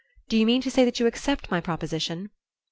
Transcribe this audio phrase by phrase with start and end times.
[0.29, 2.31] Do you mean to say that you accept my proposition?"